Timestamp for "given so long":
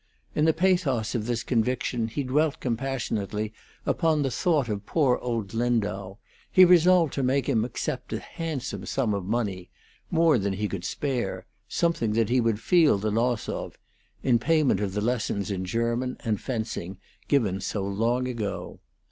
17.27-18.27